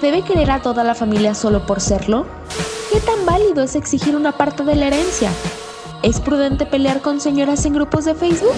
debe 0.00 0.22
querer 0.22 0.50
a 0.50 0.62
toda 0.62 0.84
la 0.84 0.94
familia 0.94 1.34
solo 1.34 1.66
por 1.66 1.80
serlo? 1.80 2.26
¿Qué 2.92 3.00
tan 3.00 3.24
válido 3.26 3.62
es 3.62 3.76
exigir 3.76 4.16
una 4.16 4.32
parte 4.32 4.64
de 4.64 4.74
la 4.74 4.86
herencia? 4.86 5.30
¿Es 6.02 6.20
prudente 6.20 6.66
pelear 6.66 7.02
con 7.02 7.20
señoras 7.20 7.64
en 7.66 7.74
grupos 7.74 8.06
de 8.06 8.14
Facebook? 8.14 8.54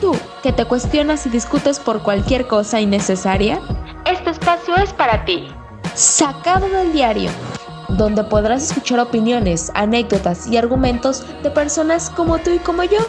Tú, 0.00 0.16
que 0.42 0.52
te 0.52 0.64
cuestionas 0.64 1.26
y 1.26 1.30
discutes 1.30 1.78
por 1.78 2.02
cualquier 2.02 2.46
cosa 2.46 2.80
innecesaria, 2.80 3.60
este 4.06 4.30
espacio 4.30 4.74
es 4.76 4.92
para 4.94 5.24
ti. 5.24 5.48
Sacado 5.94 6.68
del 6.68 6.92
diario, 6.92 7.30
donde 7.90 8.24
podrás 8.24 8.62
escuchar 8.62 9.00
opiniones, 9.00 9.70
anécdotas 9.74 10.46
y 10.46 10.56
argumentos 10.56 11.24
de 11.42 11.50
personas 11.50 12.08
como 12.08 12.38
tú 12.38 12.50
y 12.50 12.58
como 12.58 12.84
yo. 12.84 13.00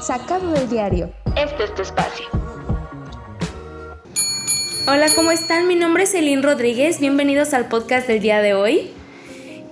Sacado 0.00 0.48
del 0.52 0.68
diario. 0.68 1.10
Este 1.36 1.64
es 1.64 1.74
tu 1.74 1.82
espacio. 1.82 2.43
Hola, 4.86 5.06
¿cómo 5.14 5.30
están? 5.30 5.66
Mi 5.66 5.76
nombre 5.76 6.02
es 6.02 6.12
Elin 6.12 6.42
Rodríguez. 6.42 7.00
Bienvenidos 7.00 7.54
al 7.54 7.68
podcast 7.68 8.06
del 8.06 8.20
día 8.20 8.42
de 8.42 8.52
hoy 8.52 8.90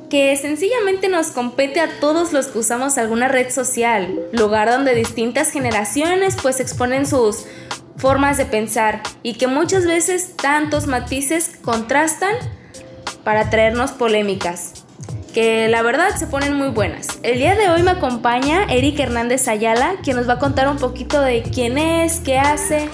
que 0.09 0.34
sencillamente 0.39 1.09
nos 1.09 1.33
compete 1.33 1.80
a 1.80 2.01
todos 2.01 2.33
los 2.33 2.47
que 2.47 2.59
usamos 2.59 2.97
alguna 2.97 3.29
red 3.29 3.51
social, 3.51 4.20
lugar 4.33 4.70
donde 4.70 4.95
distintas 4.95 5.51
generaciones 5.51 6.37
pues 6.41 6.61
exponen 6.61 7.06
sus 7.06 7.45
formas 7.98 8.39
de 8.39 8.47
pensar 8.47 9.03
y 9.23 9.34
que 9.34 9.48
muchas 9.48 9.84
veces 9.84 10.34
tantos 10.34 10.87
matices 10.87 11.59
contrastan 11.62 12.34
para 13.23 13.51
traernos 13.51 13.91
polémicas, 13.91 14.84
que 15.34 15.69
la 15.69 15.83
verdad 15.83 16.17
se 16.17 16.27
ponen 16.27 16.55
muy 16.55 16.69
buenas. 16.69 17.20
El 17.23 17.39
día 17.39 17.55
de 17.55 17.69
hoy 17.69 17.83
me 17.83 17.91
acompaña 17.91 18.65
Eric 18.70 18.98
Hernández 18.98 19.47
Ayala, 19.47 19.97
quien 20.03 20.17
nos 20.17 20.27
va 20.27 20.34
a 20.34 20.39
contar 20.39 20.69
un 20.69 20.79
poquito 20.79 21.20
de 21.20 21.42
quién 21.42 21.77
es, 21.77 22.20
qué 22.20 22.39
hace. 22.39 22.89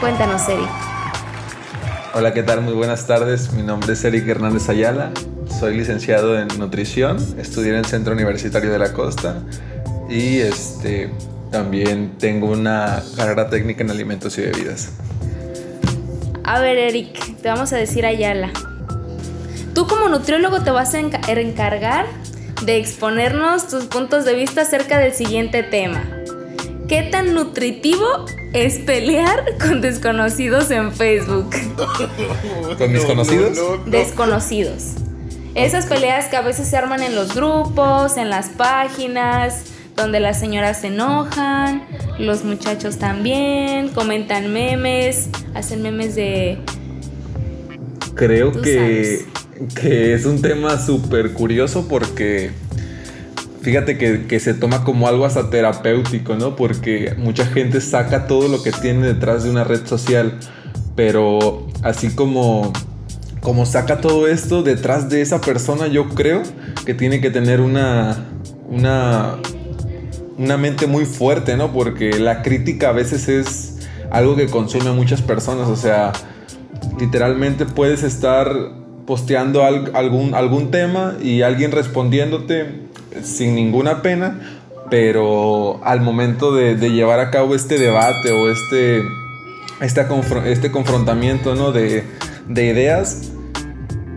Cuéntanos, 0.00 0.48
Eric. 0.48 0.93
Hola, 2.14 2.32
¿qué 2.32 2.42
tal? 2.42 2.62
Muy 2.62 2.74
buenas 2.74 3.06
tardes. 3.06 3.52
Mi 3.52 3.62
nombre 3.62 3.92
es 3.92 4.04
Eric 4.04 4.26
Hernández 4.28 4.68
Ayala 4.68 5.12
soy 5.58 5.76
licenciado 5.76 6.38
en 6.38 6.48
nutrición, 6.58 7.16
estudié 7.38 7.70
en 7.70 7.76
el 7.76 7.84
Centro 7.84 8.12
Universitario 8.12 8.72
de 8.72 8.78
la 8.78 8.92
Costa 8.92 9.42
y 10.10 10.38
este, 10.38 11.10
también 11.50 12.18
tengo 12.18 12.48
una 12.50 13.02
carrera 13.16 13.48
técnica 13.48 13.82
en 13.82 13.90
alimentos 13.90 14.36
y 14.38 14.42
bebidas. 14.42 14.90
A 16.44 16.60
ver, 16.60 16.76
Eric, 16.76 17.40
te 17.40 17.48
vamos 17.48 17.72
a 17.72 17.76
decir 17.76 18.04
Ayala. 18.04 18.50
Tú 19.74 19.86
como 19.86 20.08
nutriólogo 20.08 20.62
te 20.62 20.70
vas 20.70 20.94
a 20.94 20.98
encargar 20.98 22.06
de 22.64 22.76
exponernos 22.76 23.68
tus 23.68 23.84
puntos 23.84 24.24
de 24.24 24.34
vista 24.34 24.62
acerca 24.62 24.98
del 24.98 25.12
siguiente 25.12 25.62
tema. 25.62 26.04
¿Qué 26.88 27.02
tan 27.10 27.34
nutritivo 27.34 28.26
es 28.52 28.78
pelear 28.78 29.56
con 29.60 29.80
desconocidos 29.80 30.70
en 30.70 30.92
Facebook? 30.92 31.50
¿Con 32.78 32.92
desconocidos? 32.92 33.58
Desconocidos. 33.86 34.92
Esas 35.54 35.86
peleas 35.86 36.26
que 36.26 36.36
a 36.36 36.42
veces 36.42 36.68
se 36.68 36.76
arman 36.76 37.02
en 37.02 37.14
los 37.14 37.34
grupos, 37.34 38.16
en 38.16 38.28
las 38.28 38.48
páginas, 38.48 39.64
donde 39.96 40.20
las 40.20 40.38
señoras 40.38 40.80
se 40.80 40.88
enojan, 40.88 41.84
los 42.18 42.44
muchachos 42.44 42.98
también, 42.98 43.88
comentan 43.88 44.52
memes, 44.52 45.28
hacen 45.54 45.80
memes 45.82 46.16
de... 46.16 46.58
Creo 48.14 48.52
que, 48.52 49.24
que, 49.80 50.14
es 50.14 50.26
un 50.26 50.42
tema 50.42 50.78
súper 50.78 51.32
curioso 51.32 51.88
porque 51.88 52.50
fíjate 53.64 53.96
que, 53.96 54.40
se 54.40 54.52
toma 54.52 54.84
como 54.84 55.08
algo 55.08 55.24
hasta 55.24 55.48
terapéutico, 55.48 56.36
¿no? 56.36 56.54
Porque 56.54 57.14
mucha 57.16 57.46
gente 57.46 57.80
saca 57.80 58.26
todo 58.26 58.48
lo 58.48 58.62
que 58.62 58.70
tiene 58.72 59.06
detrás 59.06 59.44
de 59.44 59.50
una 59.50 59.64
red 59.64 59.86
social, 59.86 60.38
pero 60.94 61.66
así 61.82 62.10
como 62.10 62.72
como 63.40 63.66
saca 63.66 64.00
todo 64.00 64.26
esto 64.26 64.62
detrás 64.62 65.10
de 65.10 65.20
esa 65.20 65.40
persona, 65.40 65.86
yo 65.86 66.08
creo 66.08 66.42
que 66.86 66.94
tiene 66.94 67.20
que 67.20 67.30
tener 67.30 67.60
una, 67.60 68.24
una, 68.70 69.36
una 70.38 70.56
mente 70.56 70.86
muy 70.86 71.04
fuerte, 71.04 71.54
¿no? 71.56 71.70
Porque 71.70 72.18
la 72.18 72.42
crítica 72.42 72.88
a 72.88 72.92
veces 72.92 73.28
es 73.28 73.88
algo 74.10 74.34
que 74.34 74.46
consume 74.46 74.88
a 74.88 74.92
muchas 74.92 75.20
personas, 75.20 75.68
o 75.68 75.76
sea, 75.76 76.12
literalmente 76.98 77.66
puedes 77.66 78.02
estar 78.02 78.50
posteando 79.06 79.62
algún, 79.62 80.34
algún 80.34 80.70
tema 80.70 81.14
y 81.22 81.42
alguien 81.42 81.70
respondiéndote 81.70 82.93
sin 83.22 83.54
ninguna 83.54 84.02
pena, 84.02 84.40
pero 84.90 85.80
al 85.84 86.00
momento 86.00 86.54
de, 86.54 86.76
llevar 86.90 87.20
a 87.20 87.30
cabo 87.30 87.54
este 87.54 87.78
debate 87.78 88.32
o 88.32 88.50
este, 88.50 89.02
este, 89.80 90.06
este 90.46 90.70
confrontamiento 90.70 91.54
¿no? 91.54 91.72
de, 91.72 92.04
de 92.48 92.66
ideas, 92.66 93.32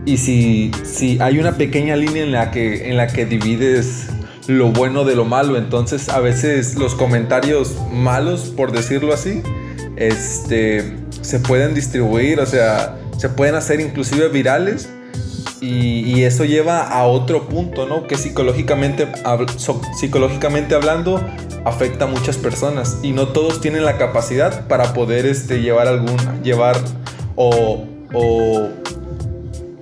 y 0.04 0.16
si, 0.16 0.70
si 0.84 1.18
hay 1.20 1.38
una 1.38 1.58
pequeña 1.58 1.94
línea 1.94 2.22
en 2.22 2.32
la, 2.32 2.50
que, 2.50 2.88
en 2.88 2.96
la 2.96 3.08
que 3.08 3.26
divides 3.26 4.06
lo 4.46 4.72
bueno 4.72 5.04
de 5.04 5.14
lo 5.14 5.26
malo, 5.26 5.58
entonces 5.58 6.08
a 6.08 6.20
veces 6.20 6.76
los 6.76 6.94
comentarios 6.94 7.76
malos, 7.92 8.52
por 8.56 8.72
decirlo 8.72 9.12
así, 9.12 9.42
este, 9.96 10.96
se 11.20 11.40
pueden 11.40 11.74
distribuir, 11.74 12.40
o 12.40 12.46
sea, 12.46 12.96
se 13.18 13.28
pueden 13.28 13.54
hacer 13.54 13.80
inclusive 13.80 14.28
virales 14.28 14.88
y, 15.60 16.22
eso 16.22 16.44
lleva 16.44 16.82
a 16.82 17.04
otro 17.06 17.48
punto, 17.48 17.86
¿no? 17.86 18.06
Que 18.06 18.16
psicológicamente, 18.16 19.08
psicológicamente 19.98 20.74
hablando 20.74 21.24
afecta 21.64 22.04
a 22.04 22.08
muchas 22.08 22.36
personas 22.36 22.98
y 23.02 23.12
no 23.12 23.28
todos 23.28 23.60
tienen 23.60 23.84
la 23.84 23.98
capacidad 23.98 24.66
para 24.68 24.92
poder 24.92 25.26
este, 25.26 25.60
llevar 25.60 25.88
algún, 25.88 26.16
llevar 26.42 26.76
o, 27.34 27.84
o 28.14 28.68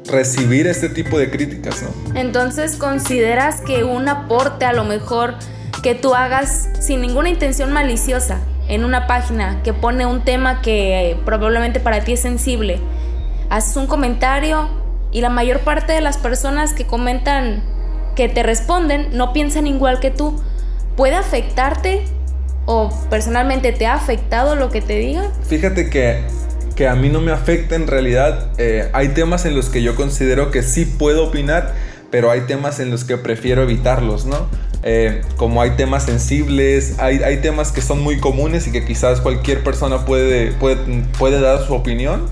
recibir 0.07 0.67
este 0.67 0.89
tipo 0.89 1.19
de 1.19 1.31
críticas, 1.31 1.83
¿no? 1.83 2.19
Entonces, 2.19 2.77
¿consideras 2.77 3.61
que 3.61 3.85
un 3.85 4.09
aporte 4.09 4.65
a 4.65 4.73
lo 4.73 4.85
mejor 4.85 5.35
que 5.83 5.95
tú 5.95 6.15
hagas 6.15 6.69
sin 6.81 7.01
ninguna 7.01 7.29
intención 7.29 7.73
maliciosa 7.73 8.41
en 8.69 8.85
una 8.85 9.07
página 9.07 9.63
que 9.63 9.73
pone 9.73 10.07
un 10.07 10.25
tema 10.25 10.61
que 10.63 11.17
probablemente 11.25 11.81
para 11.81 12.01
ti 12.03 12.13
es 12.13 12.21
sensible, 12.21 12.81
haces 13.51 13.77
un 13.77 13.87
comentario 13.87 14.86
y 15.17 15.23
la 15.23 15.31
mayor 15.31 15.61
parte 15.61 15.95
de 15.95 16.03
las 16.03 16.19
personas 16.19 16.75
que 16.75 16.85
comentan, 16.85 17.63
que 18.15 18.29
te 18.29 18.43
responden, 18.43 19.09
no 19.13 19.33
piensan 19.33 19.67
igual 19.67 19.99
que 19.99 20.11
tú, 20.11 20.39
¿puede 20.95 21.15
afectarte 21.15 22.05
o 22.67 22.91
personalmente 23.09 23.73
te 23.73 23.87
ha 23.87 23.95
afectado 23.95 24.57
lo 24.57 24.71
que 24.71 24.83
te 24.83 24.99
digan? 24.99 25.31
Fíjate 25.49 25.89
que 25.89 26.21
que 26.75 26.87
a 26.87 26.95
mí 26.95 27.09
no 27.09 27.23
me 27.23 27.33
afecta 27.33 27.77
en 27.77 27.87
realidad. 27.87 28.51
Eh, 28.59 28.91
hay 28.93 29.09
temas 29.09 29.47
en 29.47 29.57
los 29.57 29.71
que 29.71 29.83
yo 29.83 29.95
considero 29.95 30.51
que 30.51 30.63
sí 30.63 30.85
puedo 30.85 31.29
opinar, 31.29 31.73
pero 32.11 32.31
hay 32.31 32.43
temas 32.43 32.79
en 32.79 32.91
los 32.91 33.05
que 33.05 33.17
prefiero 33.17 33.63
evitarlos, 33.63 34.27
¿no? 34.27 34.47
Eh, 34.83 35.23
como 35.37 35.63
hay 35.63 35.71
temas 35.71 36.03
sensibles, 36.03 36.97
hay, 36.99 37.23
hay, 37.23 37.39
temas 37.39 37.73
que 37.73 37.81
son 37.81 38.03
muy 38.03 38.21
comunes 38.21 38.67
y 38.67 38.73
que 38.73 38.85
quizás 38.85 39.23
cualquier 39.23 39.65
persona 39.65 40.05
puede, 40.05 40.53
puede, 40.53 40.77
puede 41.19 41.41
dar 41.41 41.67
su 41.67 41.73
opinión, 41.73 42.27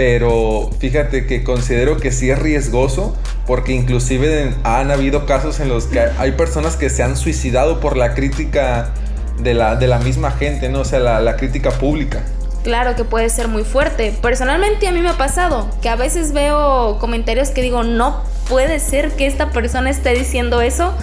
pero 0.00 0.70
fíjate 0.78 1.26
que 1.26 1.44
considero 1.44 1.98
que 1.98 2.10
sí 2.10 2.30
es 2.30 2.38
riesgoso 2.38 3.14
porque 3.46 3.72
inclusive 3.72 4.54
han 4.64 4.90
habido 4.90 5.26
casos 5.26 5.60
en 5.60 5.68
los 5.68 5.84
que 5.88 6.00
hay 6.00 6.32
personas 6.32 6.76
que 6.76 6.88
se 6.88 7.02
han 7.02 7.18
suicidado 7.18 7.80
por 7.80 7.98
la 7.98 8.14
crítica 8.14 8.94
de 9.42 9.52
la, 9.52 9.76
de 9.76 9.88
la 9.88 9.98
misma 9.98 10.30
gente, 10.30 10.70
¿no? 10.70 10.80
O 10.80 10.84
sea, 10.86 11.00
la, 11.00 11.20
la 11.20 11.36
crítica 11.36 11.70
pública 11.72 12.22
claro 12.64 12.96
que 12.96 13.04
puede 13.04 13.28
ser 13.28 13.48
muy 13.48 13.62
fuerte. 13.62 14.14
Personalmente 14.22 14.88
a 14.88 14.92
mí 14.92 15.02
me 15.02 15.10
ha 15.10 15.18
pasado 15.18 15.68
que 15.82 15.90
a 15.90 15.96
veces 15.96 16.32
veo 16.32 16.96
comentarios 16.98 17.50
que 17.50 17.60
digo, 17.60 17.82
no 17.82 18.22
puede 18.48 18.78
ser 18.78 19.10
que 19.10 19.26
esta 19.26 19.50
persona 19.50 19.90
esté 19.90 20.14
diciendo 20.14 20.62
eso, 20.62 20.94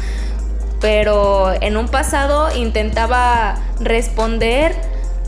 pero 0.81 1.53
en 1.61 1.77
un 1.77 1.87
pasado 1.87 2.55
intentaba 2.55 3.59
responder, 3.79 4.75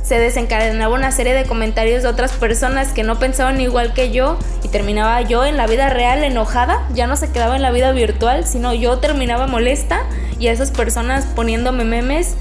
se 0.10 0.18
desencadenaba 0.18 0.96
una 0.96 1.12
serie 1.12 1.36
de 1.36 1.46
comentarios 1.46 2.02
de 2.02 2.10
otras 2.10 2.32
personas 2.32 2.94
que 2.94 3.04
no 3.04 3.20
pensaban 3.20 3.62
igual 3.62 3.94
que 3.94 4.10
yo 4.10 4.40
y 4.64 4.68
terminaba 4.68 5.22
yo 5.22 5.46
en 5.46 5.56
la 5.56 5.68
vida 5.68 5.88
real 5.92 6.24
enojada, 6.24 6.84
ya 6.96 7.06
no 7.06 7.16
se 7.16 7.30
quedaba 7.30 7.56
en 7.56 7.62
la 7.62 7.70
vida 7.70 7.92
virtual, 7.92 8.44
sino 8.48 8.74
yo 8.74 8.98
terminaba 8.98 9.46
molesta 9.46 10.02
y 10.40 10.48
a 10.48 10.52
esas 10.52 10.72
personas 10.72 11.26
poniéndome 11.28 11.84
memes. 11.84 12.34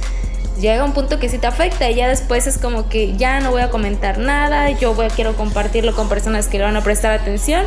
Llega 0.58 0.82
un 0.82 0.94
punto 0.94 1.18
que 1.18 1.28
sí 1.28 1.36
te 1.36 1.46
afecta 1.46 1.90
y 1.90 1.96
ya 1.96 2.08
después 2.08 2.46
es 2.46 2.56
como 2.56 2.88
que 2.88 3.14
ya 3.18 3.38
no 3.40 3.50
voy 3.50 3.60
a 3.60 3.68
comentar 3.68 4.16
nada, 4.16 4.70
yo 4.70 4.94
voy, 4.94 5.08
quiero 5.08 5.36
compartirlo 5.36 5.94
con 5.94 6.08
personas 6.08 6.46
que 6.48 6.56
le 6.56 6.64
van 6.64 6.76
a 6.76 6.82
prestar 6.82 7.12
atención, 7.12 7.66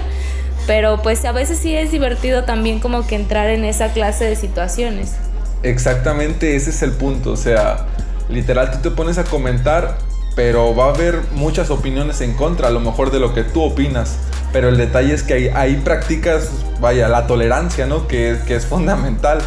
pero 0.66 1.04
pues 1.04 1.24
a 1.26 1.32
veces 1.32 1.60
sí 1.60 1.76
es 1.76 1.92
divertido 1.92 2.44
también 2.44 2.80
como 2.80 3.06
que 3.06 3.14
entrar 3.14 3.52
en 3.52 3.66
esa 3.66 3.94
clase 3.94 4.26
de 4.26 4.36
situaciones. 4.36 5.12
Exactamente, 5.62 6.56
ese 6.56 6.72
es 6.72 6.82
el 6.82 6.94
punto, 6.94 7.34
o 7.34 7.38
sea, 7.38 7.86
literal 8.32 8.72
tú 8.72 8.90
te 8.90 8.92
pones 8.92 9.18
a 9.18 9.24
comentar, 9.24 9.98
pero 10.36 10.76
va 10.76 10.86
a 10.86 10.90
haber 10.90 11.22
muchas 11.34 11.70
opiniones 11.70 12.22
en 12.22 12.34
contra, 12.34 12.70
a 12.70 12.72
lo 12.72 12.80
mejor 12.80 13.12
de 13.12 13.20
lo 13.20 13.34
que 13.34 13.44
tú 13.44 13.64
opinas. 13.64 14.18
Pero 14.52 14.70
el 14.70 14.78
detalle 14.78 15.14
es 15.14 15.24
que 15.24 15.52
ahí, 15.54 15.76
practicas, 15.84 16.50
vaya, 16.80 17.08
la 17.08 17.28
tolerancia, 17.28 17.86
¿no? 17.86 18.08
Que, 18.08 18.38
que 18.48 18.56
es 18.56 18.66
fundamental 18.66 19.42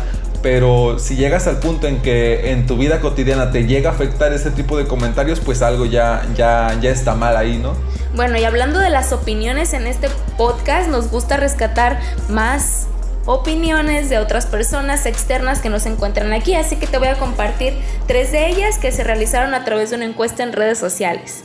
pero 0.44 0.98
si 0.98 1.16
llegas 1.16 1.46
al 1.46 1.56
punto 1.56 1.86
en 1.86 2.02
que 2.02 2.50
en 2.50 2.66
tu 2.66 2.76
vida 2.76 3.00
cotidiana 3.00 3.50
te 3.50 3.64
llega 3.64 3.88
a 3.88 3.92
afectar 3.94 4.31
ese 4.34 4.50
tipo 4.50 4.76
de 4.76 4.86
comentarios, 4.86 5.40
pues 5.40 5.62
algo 5.62 5.86
ya, 5.86 6.20
ya, 6.36 6.78
ya 6.82 6.90
está 6.90 7.14
mal 7.14 7.38
ahí, 7.38 7.56
¿no? 7.56 7.72
Bueno, 8.14 8.36
y 8.36 8.44
hablando 8.44 8.78
de 8.78 8.90
las 8.90 9.14
opiniones 9.14 9.72
en 9.72 9.86
este 9.86 10.10
podcast, 10.36 10.90
nos 10.90 11.10
gusta 11.10 11.38
rescatar 11.38 11.98
más 12.28 12.88
opiniones 13.26 14.09
de 14.09 14.19
otras 14.19 14.47
personas 14.47 15.06
externas 15.06 15.61
que 15.61 15.71
nos 15.71 15.87
encuentran 15.87 16.32
aquí, 16.32 16.55
así 16.55 16.76
que 16.76 16.87
te 16.87 16.99
voy 16.99 17.09
a 17.09 17.19
compartir 17.19 17.75
tres 18.06 18.32
de 18.32 18.49
ellas 18.49 18.79
que 18.79 18.93
se 18.93 19.05
realizaron 19.05 19.55
a 19.55 19.65
través 19.65 19.91
de 19.91 19.97
una 19.97 20.05
encuesta 20.05 20.43
en 20.43 20.53
redes 20.53 20.79
sociales. 20.79 21.44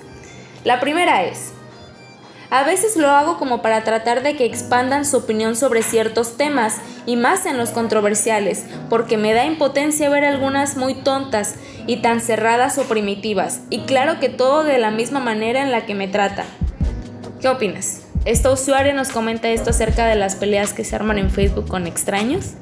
La 0.63 0.79
primera 0.79 1.23
es, 1.23 1.53
a 2.49 2.63
veces 2.63 2.97
lo 2.97 3.09
hago 3.09 3.37
como 3.37 3.61
para 3.61 3.83
tratar 3.83 4.23
de 4.23 4.35
que 4.35 4.45
expandan 4.45 5.05
su 5.05 5.17
opinión 5.17 5.55
sobre 5.55 5.83
ciertos 5.83 6.35
temas, 6.35 6.77
y 7.05 7.15
más 7.15 7.45
en 7.45 7.57
los 7.57 7.69
controversiales, 7.69 8.65
porque 8.89 9.17
me 9.17 9.33
da 9.33 9.45
impotencia 9.45 10.09
ver 10.09 10.25
algunas 10.25 10.77
muy 10.77 10.95
tontas 10.95 11.55
y 11.87 11.97
tan 11.97 12.21
cerradas 12.21 12.77
o 12.77 12.83
primitivas, 12.83 13.61
y 13.69 13.81
claro 13.81 14.19
que 14.19 14.29
todo 14.29 14.63
de 14.63 14.79
la 14.79 14.91
misma 14.91 15.19
manera 15.19 15.61
en 15.61 15.71
la 15.71 15.85
que 15.85 15.95
me 15.95 16.07
tratan. 16.07 16.45
¿Qué 17.39 17.47
opinas? 17.47 18.08
Esta 18.25 18.51
usuaria 18.51 18.93
nos 18.93 19.09
comenta 19.09 19.49
esto 19.49 19.69
acerca 19.69 20.05
de 20.05 20.15
las 20.15 20.35
peleas 20.35 20.73
que 20.73 20.83
se 20.83 20.95
arman 20.95 21.17
en 21.17 21.29
Facebook 21.29 21.67
con 21.67 21.87
extraños. 21.87 22.53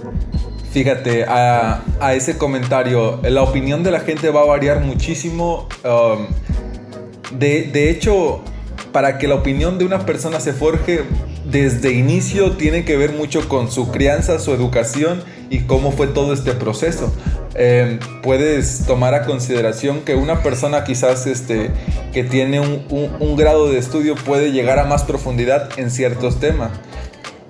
Fíjate, 0.71 1.25
a, 1.27 1.81
ese 2.13 2.37
comentario, 2.37 3.19
la 3.23 3.41
opinión 3.41 3.83
de 3.83 3.91
la 3.91 4.01
gente 4.01 4.29
va 4.29 4.41
a 4.41 4.45
variar 4.45 4.81
muchísimo. 4.81 5.67
Um, 5.83 6.27
de, 7.37 7.63
de 7.63 7.89
hecho, 7.89 8.41
para 8.91 9.17
que 9.17 9.27
la 9.27 9.35
opinión 9.35 9.79
de 9.79 9.85
una 9.85 10.05
persona 10.05 10.39
se 10.39 10.53
forje 10.53 11.03
desde 11.51 11.93
inicio 11.93 12.51
tiene 12.51 12.83
que 12.83 12.97
ver 12.97 13.13
mucho 13.13 13.47
con 13.47 13.71
su 13.71 13.89
crianza, 13.89 14.39
su 14.39 14.53
educación 14.53 15.23
y 15.49 15.59
cómo 15.59 15.91
fue 15.91 16.07
todo 16.07 16.33
este 16.33 16.51
proceso. 16.53 17.13
Em, 17.55 17.99
puedes 18.21 18.85
tomar 18.85 19.15
a 19.15 19.23
consideración 19.25 20.01
que 20.01 20.15
una 20.15 20.43
persona 20.43 20.83
quizás 20.83 21.25
este, 21.25 21.71
que 22.13 22.23
tiene 22.23 22.59
un, 22.59 23.35
grado 23.35 23.69
de 23.69 23.77
estudio 23.77 24.15
puede 24.15 24.51
llegar 24.51 24.79
a 24.79 24.85
más 24.85 25.03
profundidad 25.03 25.69
en 25.77 25.89
ciertos 25.89 26.39
temas. 26.39 26.71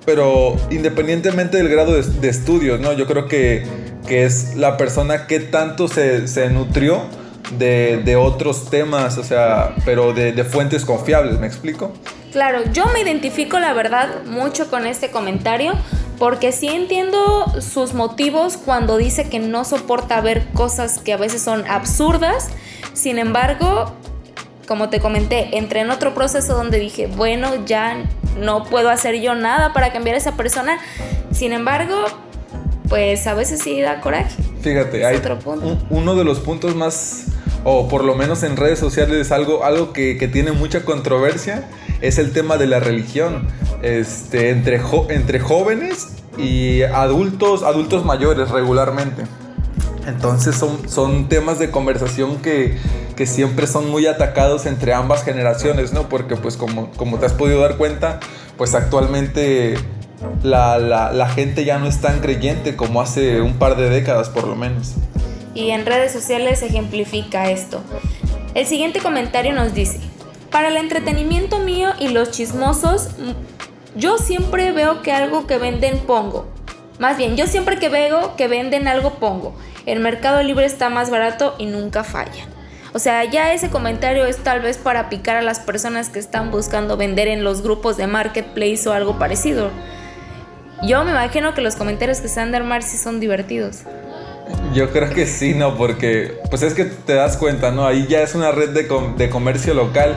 Pero 0.06 0.56
independientemente 0.70 1.58
del 1.58 1.68
grado 1.68 2.00
de, 2.00 2.28
estudio, 2.28 2.78
¿no? 2.78 2.94
yo 2.94 3.06
creo 3.06 3.26
que, 3.26 3.64
que, 4.06 4.24
es 4.24 4.54
la 4.56 4.78
persona 4.78 5.26
que 5.26 5.40
tanto 5.40 5.88
se, 5.88 6.26
se 6.28 6.48
nutrió 6.48 7.02
de, 7.52 8.02
de, 8.04 8.16
otros 8.16 8.70
temas, 8.70 9.18
o 9.18 9.24
sea, 9.24 9.74
pero 9.84 10.12
de, 10.12 10.32
de 10.32 10.44
fuentes 10.44 10.84
confiables, 10.84 11.38
¿me 11.38 11.46
explico? 11.46 11.92
Claro, 12.32 12.60
yo 12.72 12.86
me 12.86 13.00
identifico 13.00 13.58
la 13.58 13.72
verdad 13.72 14.24
mucho 14.26 14.68
con 14.68 14.86
este 14.86 15.10
comentario 15.10 15.72
porque 16.18 16.52
sí 16.52 16.68
entiendo 16.68 17.46
sus 17.60 17.94
motivos 17.94 18.56
cuando 18.56 18.96
dice 18.96 19.28
que 19.28 19.38
no 19.38 19.64
soporta 19.64 20.20
ver 20.20 20.46
cosas 20.52 20.98
que 20.98 21.12
a 21.12 21.16
veces 21.16 21.42
son 21.42 21.66
absurdas. 21.68 22.48
Sin 22.92 23.18
embargo, 23.18 23.92
como 24.66 24.90
te 24.90 25.00
comenté, 25.00 25.56
entré 25.56 25.80
en 25.80 25.90
otro 25.90 26.14
proceso 26.14 26.54
donde 26.54 26.78
dije, 26.78 27.06
bueno, 27.06 27.64
ya 27.64 28.04
no 28.38 28.64
puedo 28.64 28.90
hacer 28.90 29.20
yo 29.20 29.34
nada 29.34 29.72
para 29.72 29.92
cambiar 29.92 30.14
a 30.14 30.18
esa 30.18 30.36
persona. 30.36 30.78
Sin 31.30 31.52
embargo, 31.52 32.04
pues 32.88 33.26
a 33.26 33.34
veces 33.34 33.60
sí 33.62 33.80
da 33.80 34.00
coraje. 34.00 34.42
Fíjate, 34.60 35.06
hay 35.06 35.16
otro 35.16 35.38
punto. 35.38 35.78
uno 35.88 36.16
de 36.16 36.24
los 36.24 36.40
puntos 36.40 36.74
más, 36.74 37.26
o 37.64 37.88
por 37.88 38.04
lo 38.04 38.14
menos 38.14 38.42
en 38.42 38.56
redes 38.56 38.78
sociales, 38.78 39.32
algo, 39.32 39.64
algo 39.64 39.92
que, 39.92 40.16
que 40.16 40.28
tiene 40.28 40.52
mucha 40.52 40.84
controversia 40.84 41.68
es 42.00 42.18
el 42.18 42.32
tema 42.32 42.56
de 42.56 42.66
la 42.66 42.80
religión. 42.80 43.48
Este, 43.82 44.50
entre, 44.50 44.80
entre 45.10 45.38
jóvenes 45.38 46.08
y 46.36 46.82
adultos, 46.82 47.62
adultos 47.62 48.04
mayores 48.04 48.50
regularmente. 48.50 49.22
Entonces 50.06 50.56
son, 50.56 50.88
son 50.88 51.28
temas 51.28 51.58
de 51.58 51.70
conversación 51.70 52.38
que, 52.38 52.76
que, 53.14 53.26
siempre 53.26 53.66
son 53.66 53.90
muy 53.90 54.06
atacados 54.06 54.66
entre 54.66 54.94
ambas 54.94 55.22
generaciones, 55.22 55.92
¿no? 55.92 56.08
Porque 56.08 56.34
pues 56.34 56.56
como, 56.56 56.90
como 56.92 57.18
te 57.18 57.26
has 57.26 57.34
podido 57.34 57.60
dar 57.60 57.76
cuenta, 57.76 58.18
pues 58.56 58.74
actualmente 58.74 59.74
la, 60.42 60.78
la, 60.78 61.12
la 61.12 61.28
gente 61.28 61.64
ya 61.64 61.78
no 61.78 61.86
es 61.86 62.00
tan 62.00 62.20
creyente 62.20 62.74
como 62.74 63.00
hace 63.00 63.42
un 63.42 63.54
par 63.54 63.76
de 63.76 63.90
décadas 63.90 64.30
por 64.30 64.48
lo 64.48 64.56
menos. 64.56 64.94
Y 65.58 65.72
en 65.72 65.86
redes 65.86 66.12
sociales 66.12 66.62
ejemplifica 66.62 67.50
esto. 67.50 67.82
El 68.54 68.64
siguiente 68.64 69.00
comentario 69.00 69.52
nos 69.52 69.74
dice, 69.74 69.98
para 70.52 70.68
el 70.68 70.76
entretenimiento 70.76 71.58
mío 71.58 71.90
y 71.98 72.10
los 72.10 72.30
chismosos, 72.30 73.08
yo 73.96 74.18
siempre 74.18 74.70
veo 74.70 75.02
que 75.02 75.10
algo 75.10 75.48
que 75.48 75.58
venden 75.58 75.98
pongo. 75.98 76.46
Más 77.00 77.16
bien, 77.18 77.36
yo 77.36 77.48
siempre 77.48 77.80
que 77.80 77.88
veo 77.88 78.36
que 78.36 78.46
venden 78.46 78.86
algo 78.86 79.14
pongo. 79.14 79.52
El 79.84 79.98
mercado 79.98 80.44
libre 80.44 80.64
está 80.64 80.90
más 80.90 81.10
barato 81.10 81.56
y 81.58 81.66
nunca 81.66 82.04
falla. 82.04 82.46
O 82.92 83.00
sea, 83.00 83.24
ya 83.24 83.52
ese 83.52 83.68
comentario 83.68 84.26
es 84.26 84.36
tal 84.36 84.60
vez 84.60 84.78
para 84.78 85.08
picar 85.08 85.36
a 85.36 85.42
las 85.42 85.58
personas 85.58 86.08
que 86.08 86.20
están 86.20 86.52
buscando 86.52 86.96
vender 86.96 87.26
en 87.26 87.42
los 87.42 87.62
grupos 87.62 87.96
de 87.96 88.06
marketplace 88.06 88.88
o 88.88 88.92
algo 88.92 89.18
parecido. 89.18 89.72
Yo 90.84 91.02
me 91.02 91.10
imagino 91.10 91.52
que 91.52 91.62
los 91.62 91.74
comentarios 91.74 92.20
que 92.20 92.28
se 92.28 92.38
han 92.38 92.52
de 92.52 92.58
armar 92.58 92.84
sí 92.84 92.96
son 92.96 93.18
divertidos. 93.18 93.78
Yo 94.78 94.90
creo 94.90 95.10
que 95.10 95.26
sí, 95.26 95.54
¿no? 95.54 95.76
Porque 95.76 96.38
pues 96.50 96.62
es 96.62 96.72
que 96.72 96.84
te 96.84 97.14
das 97.14 97.36
cuenta, 97.36 97.72
¿no? 97.72 97.84
Ahí 97.84 98.06
ya 98.08 98.22
es 98.22 98.36
una 98.36 98.52
red 98.52 98.70
de, 98.70 98.88
de 99.16 99.28
comercio 99.28 99.74
local 99.74 100.16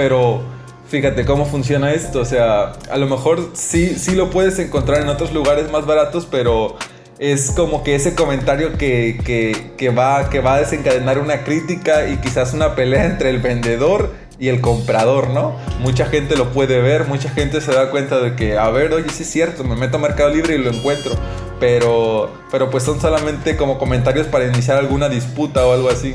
pero 0.00 0.40
fíjate 0.88 1.24
cómo 1.24 1.44
funciona 1.44 1.92
esto. 1.92 2.20
O 2.20 2.24
sea, 2.24 2.72
a 2.90 2.96
lo 2.96 3.06
mejor 3.06 3.50
sí, 3.52 3.98
sí 3.98 4.14
lo 4.14 4.30
puedes 4.30 4.58
encontrar 4.58 5.02
en 5.02 5.08
otros 5.08 5.32
lugares 5.32 5.70
más 5.70 5.86
baratos, 5.86 6.26
pero 6.30 6.76
es 7.18 7.50
como 7.50 7.84
que 7.84 7.94
ese 7.94 8.14
comentario 8.14 8.78
que, 8.78 9.94
va, 9.96 10.30
que 10.30 10.40
va 10.40 10.54
a 10.54 10.60
desencadenar 10.60 11.18
una 11.18 11.44
crítica 11.44 12.08
y 12.08 12.16
quizás 12.16 12.54
una 12.54 12.74
pelea 12.74 13.04
entre 13.04 13.30
el 13.30 13.40
vendedor 13.40 14.10
y 14.38 14.48
el 14.48 14.62
comprador, 14.62 15.28
¿no? 15.28 15.54
Mucha 15.80 16.06
gente 16.06 16.34
lo 16.34 16.50
puede 16.52 16.80
ver, 16.80 17.06
mucha 17.06 17.28
gente 17.28 17.60
se 17.60 17.72
da 17.72 17.90
cuenta 17.90 18.20
de 18.20 18.36
que, 18.36 18.56
a 18.56 18.70
ver, 18.70 18.90
oye, 18.94 19.10
sí 19.10 19.24
es 19.24 19.30
cierto, 19.30 19.64
me 19.64 19.76
meto 19.76 19.98
a 19.98 20.00
Mercado 20.00 20.30
Libre 20.30 20.54
y 20.54 20.58
lo 20.58 20.70
encuentro. 20.70 21.12
Pero, 21.60 22.30
pero 22.50 22.70
pues 22.70 22.82
son 22.82 23.00
solamente 23.00 23.56
como 23.56 23.78
comentarios 23.78 24.26
para 24.26 24.46
iniciar 24.46 24.78
alguna 24.78 25.08
disputa 25.08 25.66
o 25.66 25.72
algo 25.72 25.90
así. 25.90 26.14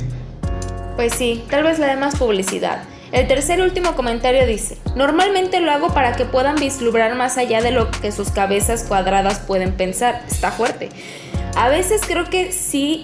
Pues 0.96 1.14
sí, 1.14 1.46
tal 1.50 1.64
vez 1.64 1.80
le 1.80 1.86
dé 1.86 1.96
más 1.96 2.18
publicidad. 2.18 2.84
El 3.12 3.28
tercer 3.28 3.62
último 3.62 3.96
comentario 3.96 4.46
dice, 4.46 4.78
normalmente 4.96 5.62
lo 5.62 5.72
hago 5.72 5.94
para 5.94 6.14
que 6.14 6.26
puedan 6.26 6.56
vislumbrar 6.56 7.16
más 7.16 7.38
allá 7.38 7.62
de 7.62 7.72
lo 7.72 7.90
que 7.92 8.12
sus 8.12 8.32
cabezas 8.32 8.84
cuadradas 8.84 9.40
pueden 9.40 9.74
pensar. 9.74 10.24
Está 10.28 10.52
fuerte. 10.52 10.90
A 11.56 11.70
veces 11.70 12.02
creo 12.06 12.26
que 12.26 12.52
sí 12.52 13.04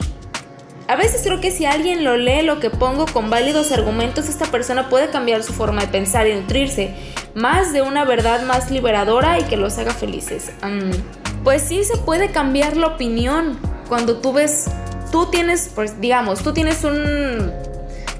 a 0.87 0.97
veces 0.97 1.21
creo 1.23 1.39
que 1.39 1.51
si 1.51 1.65
alguien 1.65 2.03
lo 2.03 2.17
lee 2.17 2.41
lo 2.41 2.59
que 2.59 2.69
pongo 2.69 3.05
con 3.05 3.29
válidos 3.29 3.71
argumentos, 3.71 4.27
esta 4.27 4.47
persona 4.47 4.89
puede 4.89 5.09
cambiar 5.09 5.41
su 5.41 5.53
forma 5.53 5.83
de 5.83 5.87
pensar 5.87 6.27
y 6.27 6.33
nutrirse 6.33 6.93
más 7.33 7.71
de 7.71 7.81
una 7.81 8.03
verdad 8.03 8.43
más 8.43 8.71
liberadora 8.71 9.39
y 9.39 9.43
que 9.43 9.55
los 9.55 9.77
haga 9.77 9.93
felices. 9.93 10.51
Pues 11.43 11.61
sí 11.61 11.83
se 11.83 11.97
puede 11.97 12.31
cambiar 12.31 12.77
la 12.77 12.87
opinión 12.87 13.59
cuando 13.87 14.17
tú 14.17 14.33
ves, 14.33 14.65
tú 15.11 15.27
tienes, 15.27 15.71
pues 15.73 15.99
digamos, 15.99 16.43
tú 16.43 16.53
tienes 16.53 16.83
un, 16.83 17.51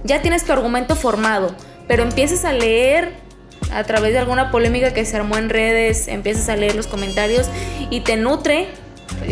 ya 0.04 0.22
tienes 0.22 0.46
tu 0.46 0.52
argumento 0.52 0.96
formado 0.96 1.56
pero 1.92 2.04
empiezas 2.04 2.46
a 2.46 2.54
leer 2.54 3.12
a 3.70 3.84
través 3.84 4.14
de 4.14 4.20
alguna 4.20 4.50
polémica 4.50 4.94
que 4.94 5.04
se 5.04 5.18
armó 5.18 5.36
en 5.36 5.50
redes, 5.50 6.08
empiezas 6.08 6.48
a 6.48 6.56
leer 6.56 6.74
los 6.74 6.88
comentarios 6.88 7.48
y 7.90 8.00
te 8.00 8.16
nutre. 8.16 8.70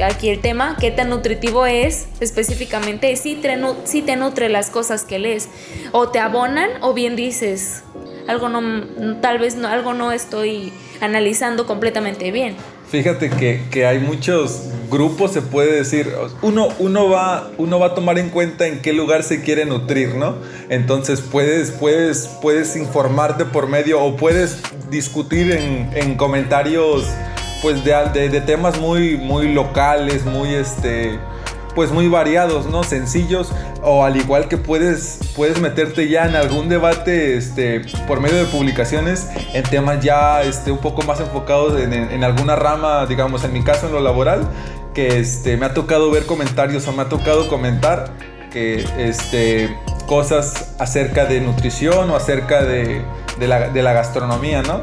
Aquí 0.04 0.28
el 0.28 0.42
tema, 0.42 0.76
qué 0.78 0.92
tan 0.92 1.10
nutritivo 1.10 1.66
es 1.66 2.10
específicamente, 2.20 3.16
si 3.16 3.36
te, 3.36 3.58
si 3.86 4.02
te 4.02 4.18
nutre 4.18 4.50
las 4.50 4.72
cosas 4.72 5.04
que 5.04 5.20
lees. 5.20 5.48
O 5.94 6.10
te 6.10 6.20
abonan 6.20 6.70
o 6.82 6.94
bien 6.94 7.16
dices, 7.16 7.84
algo 8.28 8.50
no, 8.50 9.16
tal 9.22 9.40
vez 9.40 9.56
no, 9.56 9.70
algo 9.70 9.94
no 9.94 10.12
estoy 10.12 10.74
analizando 11.00 11.66
completamente 11.66 12.30
bien. 12.32 12.58
Fíjate 12.90 13.30
que, 13.30 13.86
hay 13.86 14.00
muchos 14.00 14.64
grupos, 14.90 15.32
se 15.32 15.44
puede 15.44 15.74
decir. 15.74 16.12
Uno, 16.42 16.70
uno, 16.80 17.08
va, 17.08 17.52
uno 17.60 17.78
va 17.78 17.88
a 17.88 17.94
tomar 17.94 18.18
en 18.18 18.30
cuenta 18.30 18.66
en 18.66 18.82
qué 18.82 18.94
lugar 18.94 19.22
se 19.22 19.44
quiere 19.44 19.66
nutrir, 19.66 20.16
¿no? 20.16 20.38
Entonces 20.70 21.22
puedes, 21.22 21.70
puedes, 21.70 22.28
puedes 22.42 22.76
informarte 22.76 23.46
por 23.46 23.68
medio 23.68 24.02
o 24.02 24.16
puedes 24.16 24.58
discutir 24.90 25.52
en, 25.52 26.16
comentarios 26.16 27.06
pues 27.62 27.84
de, 27.84 28.30
de, 28.30 28.42
temas 28.42 28.80
muy, 28.80 29.18
muy 29.18 29.54
locales, 29.54 30.26
muy 30.26 30.56
este 30.56 31.20
pues 31.76 31.92
muy 31.92 32.08
variados, 32.08 32.66
¿no? 32.66 32.84
Sencillos 32.84 33.52
o 33.84 34.04
al 34.04 34.18
igual 34.18 34.48
que 34.48 34.58
puedes, 34.58 35.20
puedes 35.36 35.60
meterte 35.60 36.08
ya 36.10 36.26
en 36.26 36.36
algún 36.36 36.70
debate 36.70 37.38
este, 37.38 37.82
por 38.08 38.20
medio 38.20 38.38
de 38.38 38.46
publicaciones 38.46 39.28
en 39.54 39.64
temas 39.64 40.04
ya 40.04 40.42
este, 40.42 40.72
un 40.72 40.80
poco 40.80 41.04
más 41.04 41.20
enfocados 41.20 41.80
en, 41.80 42.24
alguna 42.24 42.56
rama, 42.56 43.06
digamos 43.06 43.44
en 43.44 43.54
mi 43.54 43.64
caso 43.64 43.88
en 43.88 43.94
lo 43.94 44.02
laboral, 44.02 44.48
que 44.94 45.20
este, 45.20 45.58
me 45.58 45.66
ha 45.66 45.74
tocado 45.74 46.12
ver 46.12 46.26
comentarios 46.26 46.88
o 46.88 46.92
me 46.92 47.04
ha 47.04 47.10
tocado 47.10 47.48
comentar 47.48 48.12
que 48.52 48.86
este, 48.98 49.78
cosas 50.08 50.76
acerca 50.80 51.26
de 51.26 51.40
nutrición 51.40 52.10
o 52.10 52.16
acerca 52.16 52.64
de, 52.64 53.02
de, 53.40 53.48
la, 53.48 53.70
de 53.70 53.84
la 53.84 53.94
gastronomía, 53.94 54.64
¿no? 54.64 54.82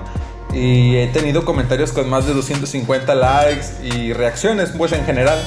y 0.57 0.97
he 0.97 1.09
tenido 1.09 1.45
comentarios 1.45 1.93
con 1.93 2.09
más 2.09 2.27
de 2.27 2.33
250 2.33 3.15
likes 3.15 3.67
y 3.83 4.13
reacciones, 4.13 4.71
pues 4.71 4.93
en 4.93 5.05
general. 5.05 5.39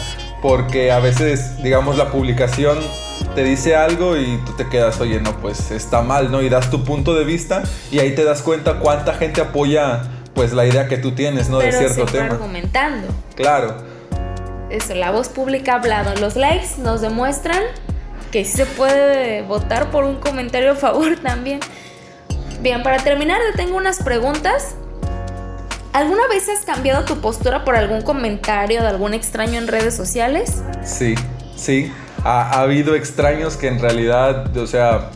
Porque 0.42 0.92
a 0.92 1.00
veces, 1.00 1.62
digamos, 1.62 1.98
la 1.98 2.12
publicación 2.12 2.78
te 3.36 3.44
dice 3.44 3.76
algo 3.76 4.18
y 4.18 4.38
tú 4.46 4.54
te 4.54 4.68
quedas, 4.68 5.00
oye, 5.00 5.20
no, 5.20 5.40
pues 5.40 5.72
está 5.72 6.02
mal, 6.02 6.32
¿no? 6.32 6.42
Y 6.42 6.50
das 6.50 6.70
tu 6.70 6.84
punto 6.84 7.14
de 7.14 7.26
vista 7.26 7.64
y 7.92 8.00
ahí 8.00 8.16
te 8.16 8.24
das 8.24 8.42
cuenta 8.42 8.80
cuánta 8.80 9.14
gente 9.14 9.42
apoya 9.42 10.02
pues 10.34 10.54
la 10.54 10.66
idea 10.66 10.88
que 10.88 10.98
tú 10.98 11.12
tienes, 11.12 11.50
¿no? 11.50 11.60
de 11.60 11.72
cierto 11.72 12.08
se 12.08 12.14
tema. 12.14 12.28
argumentando. 12.28 13.08
Claro. 13.36 13.76
Eso, 14.70 14.94
la 14.96 15.12
voz 15.12 15.28
pública 15.30 15.74
ha 15.74 15.76
hablado. 15.76 16.16
Los 16.20 16.36
likes 16.36 16.78
nos 16.78 17.02
demuestran 17.02 17.62
que 18.32 18.46
sí 18.46 18.58
se 18.58 18.66
puede 18.66 19.42
votar 19.42 19.90
por 19.92 20.04
un 20.04 20.18
comentario 20.18 20.72
a 20.72 20.76
favor 20.76 21.18
también. 21.22 21.60
Bien, 22.62 22.84
para 22.84 22.98
terminar, 22.98 23.40
te 23.52 23.58
tengo 23.58 23.78
unas 23.78 24.04
preguntas. 24.04 24.76
¿Alguna 25.92 26.28
vez 26.28 26.48
has 26.50 26.66
cambiado 26.66 27.04
tu 27.04 27.20
postura 27.20 27.66
por 27.66 27.76
algún 27.76 28.02
comentario 28.04 28.82
de 28.82 28.88
algún 28.88 29.14
extraño 29.14 29.58
en 29.58 29.68
redes 29.68 29.96
sociales? 29.96 30.62
Sí, 30.84 31.16
sí. 31.56 31.92
Ha, 32.24 32.62
habido 32.62 32.96
extraños 32.96 33.58
que 33.58 33.68
en 33.68 33.80
realidad, 33.80 34.56
o 34.56 34.68
sea, 34.68 35.10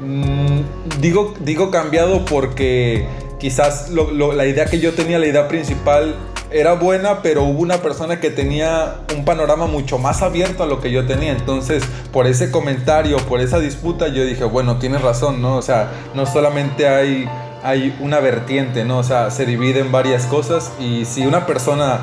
mm, 0.00 0.60
digo, 1.00 1.34
digo 1.40 1.70
cambiado 1.70 2.24
porque 2.24 3.06
quizás 3.38 3.90
la 3.90 4.46
idea 4.46 4.64
que 4.64 4.80
yo 4.80 4.92
tenía, 4.94 5.18
la 5.20 5.26
idea 5.26 5.46
principal, 5.46 6.16
era 6.50 6.72
buena, 6.72 7.20
pero 7.22 7.44
hubo 7.44 7.60
una 7.60 7.78
persona 7.78 8.20
que 8.20 8.30
tenía 8.30 9.00
un 9.14 9.24
panorama 9.24 9.66
mucho 9.66 9.98
más 9.98 10.22
abierto 10.22 10.62
a 10.62 10.66
lo 10.66 10.80
que 10.80 10.90
yo 10.90 11.06
tenía. 11.06 11.32
Entonces, 11.32 11.84
por 12.12 12.26
ese 12.26 12.50
comentario, 12.50 13.18
por 13.18 13.40
esa 13.40 13.58
disputa, 13.60 14.08
yo 14.08 14.24
dije, 14.24 14.44
bueno, 14.44 14.78
tienes 14.78 15.02
razón, 15.02 15.42
¿no? 15.42 15.56
O 15.56 15.62
sea, 15.62 15.90
no 16.14 16.26
solamente 16.26 16.88
hay, 16.88 17.28
hay 17.62 17.96
una 18.00 18.20
vertiente, 18.20 18.84
¿no? 18.84 18.98
O 18.98 19.02
sea, 19.02 19.30
se 19.30 19.46
divide 19.46 19.80
en 19.80 19.92
varias 19.92 20.26
cosas 20.26 20.72
y 20.80 21.04
si 21.04 21.26
una 21.26 21.46
persona... 21.46 22.00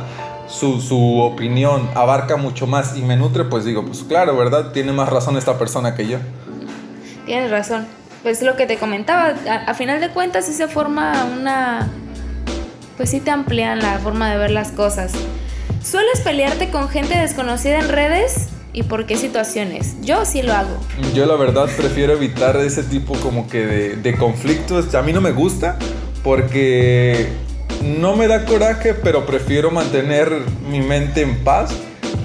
Su, 0.48 0.80
su 0.80 1.18
opinión 1.22 1.90
abarca 1.96 2.38
mucho 2.38 2.68
más 2.68 2.96
y 2.96 3.02
me 3.02 3.18
nutre, 3.18 3.46
pues 3.46 3.66
digo, 3.66 3.84
pues 3.84 4.04
claro, 4.04 4.38
¿verdad? 4.38 4.74
Tiene 4.74 4.92
más 4.92 5.10
razón 5.10 5.38
esta 5.38 5.58
persona 5.58 5.96
que 5.96 6.08
yo. 6.08 6.20
Tienes 7.26 7.50
razón. 7.50 7.88
Pues 8.22 8.44
lo 8.44 8.56
que 8.56 8.68
te 8.68 8.78
comentaba, 8.78 9.34
a, 9.50 9.56
a 9.72 9.74
final 9.74 10.00
de 10.00 10.10
cuentas 10.10 10.46
sí 10.46 10.54
se 10.54 10.68
forma 10.68 11.26
una 11.26 11.90
pues 12.98 13.10
sí 13.10 13.20
te 13.20 13.32
amplían 13.32 13.80
la 13.80 14.00
forma 14.00 14.32
de 14.32 14.38
ver 14.38 14.52
las 14.52 14.72
cosas. 14.72 15.14
¿Sueles 15.84 16.22
pelearte 16.22 16.70
con 16.70 16.90
gente 16.90 17.18
desconocida 17.18 17.80
en 17.80 17.90
redes? 17.90 18.50
¿Y 18.76 18.84
por 18.84 19.06
qué 19.06 19.16
situaciones? 19.16 19.96
Yo 20.02 20.26
sí 20.26 20.42
lo 20.42 20.52
hago. 20.52 20.78
Yo 21.14 21.26
la 21.26 21.38
verdad 21.38 21.70
prefiero 21.78 22.12
evitar 22.12 22.58
ese 22.58 22.84
tipo 22.84 23.14
como 23.20 23.48
que 23.48 23.66
de, 23.66 24.18
conflictos. 24.18 24.94
A 24.96 25.02
mí 25.02 25.14
no 25.14 25.22
me 25.22 25.32
gusta 25.32 25.80
porque 26.26 27.30
no 27.82 28.18
me 28.18 28.28
da 28.28 28.44
coraje, 28.44 28.94
pero 28.94 29.26
prefiero 29.26 29.72
mantener 29.72 30.30
mi 30.70 30.82
mente 30.82 31.22
en 31.22 31.42
paz 31.46 31.74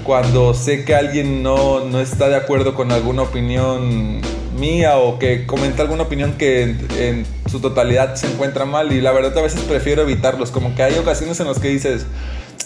cuando 0.03 0.53
sé 0.53 0.83
que 0.83 0.93
alguien 0.93 1.41
no, 1.41 1.85
no 1.85 2.01
está 2.01 2.27
de 2.27 2.35
acuerdo 2.35 2.75
con 2.75 2.91
alguna 2.91 3.21
opinión 3.21 4.19
mía 4.59 4.97
o 4.97 5.19
que 5.19 5.45
comenta 5.45 5.83
alguna 5.83 6.03
opinión 6.03 6.33
que 6.33 6.75
en, 6.99 7.25
su 7.49 7.61
totalidad 7.61 8.15
se 8.15 8.27
encuentra 8.27 8.65
mal 8.65 8.91
y 8.91 8.99
la 8.99 9.13
verdad 9.13 9.37
a 9.37 9.41
veces 9.41 9.61
prefiero 9.61 10.01
evitarlos, 10.01 10.51
como 10.51 10.75
que 10.75 10.83
hay 10.83 10.97
ocasiones 10.97 11.39
en 11.39 11.47
las 11.47 11.59
que 11.59 11.69
dices, 11.69 12.05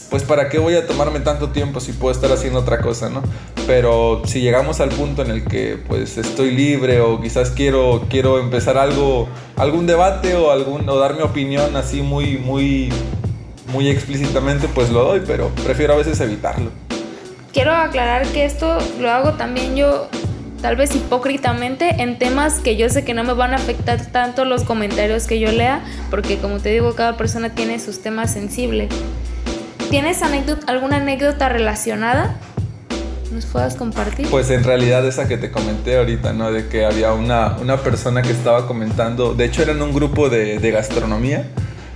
pues 0.09 0.24
para 0.24 0.50
qué 0.50 0.59
voy 0.59 0.75
a 0.75 0.85
tomarme 0.88 1.19
tanto 1.19 1.50
tiempo 1.50 1.79
si 1.79 1.91
puedo 1.91 2.13
estar 2.13 2.31
haciendo 2.31 2.59
otra 2.59 2.79
cosa, 2.79 3.09
¿no? 3.09 3.24
Pero 3.67 4.21
si 4.25 4.41
llegamos 4.41 4.79
al 4.79 4.89
punto 4.89 5.21
en 5.21 5.31
el 5.31 5.45
que 5.45 5.77
pues 5.88 6.17
estoy 6.17 6.51
libre 6.51 7.01
o 7.01 7.21
quizás 7.21 7.51
quiero, 7.51 8.05
quiero 8.09 8.39
empezar 8.39 8.77
algo, 8.77 9.27
algún 9.55 9.88
debate 9.88 10.35
o, 10.35 10.51
algún, 10.51 10.88
o 10.88 10.97
dar 10.97 11.15
mi 11.15 11.21
opinión 11.21 11.75
así 11.75 12.01
muy, 12.01 12.38
muy, 12.38 12.91
muy 13.71 13.89
explícitamente, 13.89 14.67
pues 14.67 14.89
lo 14.89 15.03
doy, 15.03 15.24
pero 15.25 15.50
prefiero 15.63 15.93
a 15.93 15.97
veces 15.97 16.19
evitarlo. 16.21 16.71
Quiero 17.51 17.71
aclarar 17.71 18.27
que 18.27 18.45
esto 18.45 18.77
lo 19.00 19.09
hago 19.09 19.33
también 19.33 19.75
yo 19.75 20.09
tal 20.62 20.75
vez 20.75 20.95
hipócritamente 20.95 22.01
en 22.01 22.17
temas 22.17 22.59
que 22.59 22.75
yo 22.75 22.89
sé 22.89 23.05
que 23.05 23.13
no 23.13 23.24
me 23.24 23.33
van 23.33 23.53
a 23.53 23.57
afectar 23.57 24.03
tanto 24.07 24.45
los 24.45 24.63
comentarios 24.63 25.27
que 25.27 25.39
yo 25.39 25.51
lea, 25.51 25.83
porque 26.09 26.38
como 26.38 26.59
te 26.59 26.69
digo, 26.69 26.95
cada 26.95 27.17
persona 27.17 27.53
tiene 27.53 27.79
sus 27.79 28.01
temas 28.01 28.33
sensibles. 28.33 28.89
¿Tienes 29.95 30.21
alguna 30.67 30.97
anécdota 30.97 31.47
relacionada? 31.47 32.35
¿Nos 33.31 33.45
puedas 33.45 33.75
compartir? 33.75 34.27
Pues 34.29 34.49
en 34.49 34.65
realidad 34.65 35.07
esa 35.07 35.25
que 35.29 35.37
te 35.37 35.51
comenté 35.51 35.97
ahorita, 35.97 36.33
¿no? 36.33 36.51
De 36.51 36.67
que 36.67 36.83
había 36.83 37.13
una, 37.13 37.55
una 37.61 37.77
persona 37.77 38.21
que 38.21 38.31
estaba 38.31 38.67
comentando, 38.67 39.35
de 39.35 39.45
hecho 39.45 39.61
era 39.61 39.71
en 39.71 39.81
un 39.81 39.93
grupo 39.93 40.27
de, 40.27 40.59
de 40.59 40.71
gastronomía, 40.71 41.47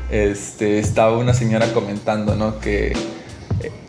este, 0.09 0.79
estaba 0.79 1.17
una 1.17 1.33
señora 1.33 1.73
comentando, 1.73 2.35
¿no? 2.35 2.61
Que 2.61 2.95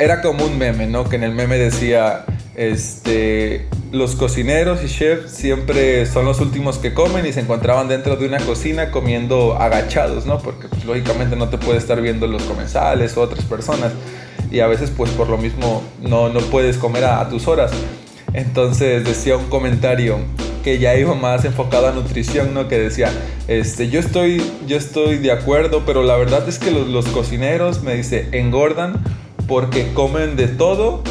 era 0.01 0.23
como 0.23 0.45
un 0.45 0.59
meme, 0.59 0.89
¿no? 0.89 1.09
Que 1.09 1.15
en 1.15 1.23
el 1.23 1.33
meme 1.33 1.57
decía, 1.57 2.25
este, 2.57 3.69
los 3.93 4.15
cocineros 4.15 4.83
y 4.85 4.89
chefs 4.89 5.33
siempre 5.33 6.07
son 6.07 6.25
los 6.25 6.41
últimos 6.41 6.79
que 6.79 6.95
comen 6.95 7.27
y 7.27 7.33
se 7.33 7.41
encontraban 7.41 7.89
dentro 7.89 8.17
de 8.17 8.27
una 8.27 8.39
cocina 8.39 8.91
comiendo 8.91 9.57
agachados, 9.59 10.27
¿no? 10.27 10.39
Porque 10.39 10.69
pues, 10.69 10.85
lógicamente 10.85 11.37
no 11.37 11.49
te 11.49 11.59
puede 11.59 11.79
estar 11.79 12.01
viendo 12.01 12.27
los 12.27 12.43
comensales 12.45 13.17
o 13.17 13.23
otras 13.23 13.45
personas 13.45 13.93
y 14.51 14.61
a 14.61 14.67
veces 14.67 14.91
pues 14.97 15.11
por 15.11 15.29
lo 15.29 15.39
mismo 15.39 15.83
no, 16.01 16.29
no 16.29 16.41
puedes 16.41 16.77
comer 16.77 17.05
a, 17.05 17.29
tus 17.29 17.49
horas. 17.49 17.73
Entonces 18.33 19.05
decía 19.05 19.37
un 19.37 19.47
comentario 19.47 20.19
que 20.63 20.79
ya 20.79 20.95
iba 20.95 21.15
más 21.15 21.45
enfocado 21.45 21.89
a 21.89 21.93
nutrición, 21.93 22.55
¿no? 22.55 22.69
Que 22.69 22.79
decía, 22.79 23.11
este, 23.49 23.89
yo 23.89 23.99
estoy, 23.99 24.43
yo 24.69 24.77
estoy 24.77 25.19
de 25.19 25.33
acuerdo, 25.33 25.83
pero 25.85 26.05
la 26.05 26.17
verdad 26.17 26.49
es 26.49 26.59
que 26.59 26.71
los, 26.71 26.87
los 26.87 27.07
cocineros, 27.07 27.83
me 27.83 27.95
dice, 27.97 28.29
engordan 28.33 29.03
porque 29.49 29.93
comen 29.95 30.37
de 30.37 30.47
todo 30.47 31.03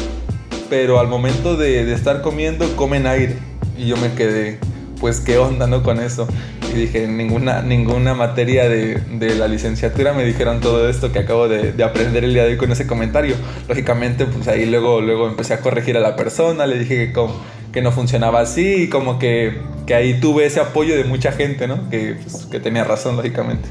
pero 0.70 1.00
al 1.00 1.08
momento 1.08 1.56
de, 1.56 1.92
estar 1.92 2.22
comiendo 2.22 2.76
comen 2.76 3.06
aire. 3.06 3.36
Y 3.76 3.86
yo 3.86 3.96
me 3.96 4.12
quedé, 4.14 4.58
pues 5.00 5.20
qué 5.20 5.36
onda, 5.36 5.66
¿no? 5.66 5.82
Con 5.82 6.00
eso. 6.00 6.28
Y 6.72 6.78
dije, 6.78 7.08
ninguna, 7.08 7.62
ninguna 7.62 8.14
materia 8.14 8.68
de, 8.68 9.02
la 9.36 9.48
licenciatura 9.48 10.12
me 10.12 10.24
dijeron 10.24 10.60
todo 10.60 10.88
esto 10.88 11.12
que 11.12 11.18
acabo 11.18 11.48
de, 11.48 11.82
aprender 11.82 12.24
el 12.24 12.32
día 12.32 12.44
de 12.44 12.52
hoy 12.52 12.56
con 12.56 12.70
ese 12.70 12.86
comentario. 12.86 13.34
Lógicamente, 13.68 14.24
pues 14.26 14.46
ahí 14.46 14.64
luego, 14.64 15.00
luego 15.00 15.28
empecé 15.28 15.54
a 15.54 15.60
corregir 15.60 15.96
a 15.96 16.00
la 16.00 16.14
persona, 16.14 16.66
le 16.66 16.78
dije 16.78 17.12
que, 17.12 17.26
que 17.72 17.82
no 17.82 17.90
funcionaba 17.90 18.40
así 18.40 18.84
y 18.84 18.88
como 18.88 19.18
que, 19.18 19.60
que, 19.86 19.94
ahí 19.94 20.20
tuve 20.20 20.46
ese 20.46 20.60
apoyo 20.60 20.96
de 20.96 21.04
mucha 21.04 21.32
gente, 21.32 21.66
¿no? 21.66 21.90
Que, 21.90 22.16
pues, 22.22 22.46
que 22.46 22.60
tenía 22.60 22.84
razón, 22.84 23.16
lógicamente. 23.16 23.68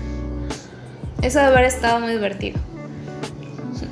Eso 1.21 1.39
debe 1.39 1.51
haber 1.51 1.65
estado 1.65 1.99
muy 2.01 2.11
divertido 2.11 2.59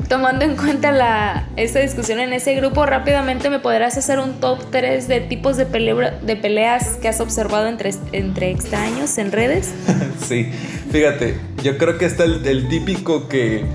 tomando 0.07 0.45
en 0.45 0.55
cuenta 0.55 0.91
la, 0.91 1.47
esta 1.57 1.79
discusión 1.79 2.19
en 2.19 2.33
ese 2.33 2.55
grupo, 2.55 2.85
rápidamente 2.85 3.49
me 3.49 3.59
podrás 3.59 3.97
hacer 3.97 4.19
un 4.19 4.39
top 4.39 4.59
3 4.71 5.07
de 5.07 5.21
tipos 5.21 5.57
de, 5.57 5.65
de 5.65 6.35
peleas 6.35 6.97
que 7.01 7.07
has 7.07 7.19
observado 7.19 7.67
entre, 7.67 7.93
entre 8.13 8.51
extraños 8.51 9.17
en 9.17 9.31
redes. 9.31 9.73
sí, 10.27 10.49
fíjate, 10.91 11.35
yo 11.63 11.77
creo 11.77 11.97
que 11.97 12.05
está 12.05 12.23
el, 12.23 12.67
típico 12.69 13.27
que... 13.27 13.65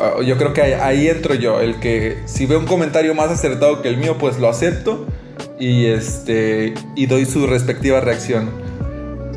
Ah, 0.00 0.22
yo 0.24 0.36
creo 0.38 0.52
que 0.52 0.62
ahí, 0.62 1.08
entro 1.08 1.34
yo, 1.34 1.60
el 1.60 1.78
que 1.80 2.18
si 2.26 2.46
veo 2.46 2.58
un 2.58 2.66
comentario 2.66 3.14
más 3.14 3.30
acertado 3.30 3.82
que 3.82 3.88
el 3.88 3.96
mío, 3.96 4.16
pues 4.18 4.38
lo 4.38 4.48
acepto 4.48 5.06
y, 5.58 5.86
este, 5.86 6.74
y 6.96 7.06
doy 7.06 7.26
su 7.26 7.46
respectiva 7.46 8.00
reacción, 8.00 8.50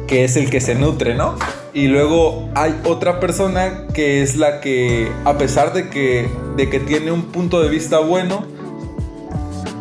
que 0.07 0.23
es 0.23 0.35
el 0.35 0.49
que 0.49 0.61
se 0.61 0.75
nutre, 0.75 1.15
¿no? 1.15 1.37
Y 1.73 1.87
luego 1.87 2.49
hay 2.53 2.79
otra 2.85 3.19
persona 3.19 3.87
que 3.93 4.21
es 4.21 4.35
la 4.35 4.61
que, 4.61 5.11
a 5.25 5.37
pesar 5.39 5.73
de 5.73 5.89
que, 5.89 6.29
de 6.55 6.69
que 6.69 6.79
tiene 6.79 7.11
un 7.11 7.23
punto 7.23 7.61
de 7.61 7.69
vista 7.69 7.97
bueno, 7.97 8.45